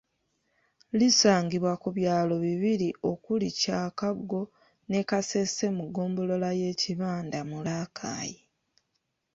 [0.99, 4.41] Lisangibwa ku byalo bibiri okuli Kyakago
[4.89, 8.35] ne Kasese mu ggombolola y'e Kibanda mu Rakai